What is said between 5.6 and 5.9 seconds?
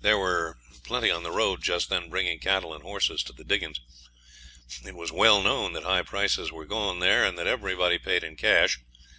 that